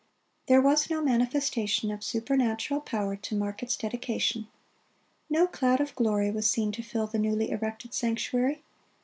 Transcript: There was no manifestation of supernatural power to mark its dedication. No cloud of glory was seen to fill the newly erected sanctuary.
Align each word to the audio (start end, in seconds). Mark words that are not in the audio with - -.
There 0.47 0.63
was 0.63 0.89
no 0.89 0.99
manifestation 0.99 1.91
of 1.91 2.03
supernatural 2.03 2.81
power 2.81 3.15
to 3.17 3.35
mark 3.35 3.61
its 3.61 3.77
dedication. 3.77 4.47
No 5.29 5.45
cloud 5.45 5.79
of 5.79 5.93
glory 5.93 6.31
was 6.31 6.49
seen 6.49 6.71
to 6.71 6.81
fill 6.81 7.05
the 7.05 7.19
newly 7.19 7.51
erected 7.51 7.93
sanctuary. 7.93 8.63